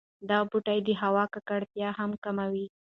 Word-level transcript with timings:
دا 0.29 0.39
بوټي 0.49 0.77
د 0.87 0.89
هوا 1.01 1.23
ککړتیا 1.33 1.89
هم 1.99 2.11
کموي. 2.23 2.65